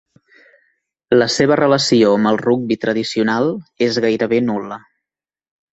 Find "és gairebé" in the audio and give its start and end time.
3.91-4.43